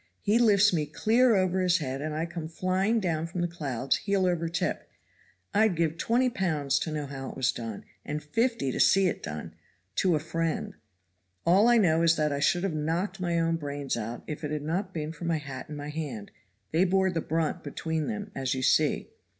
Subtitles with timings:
[0.23, 3.97] He lifts me clear over his head and I come flying down from the clouds
[3.97, 4.89] heel over tip.
[5.53, 9.21] I'd give twenty pounds to know how it was done, and fifty to see it
[9.21, 9.53] done
[9.97, 10.73] to a friend,
[11.45, 14.49] All I know is that I should have knocked my own brains out if it
[14.49, 16.31] had not been for my hat and my hand
[16.71, 19.11] they bore the brunt between them, as you see."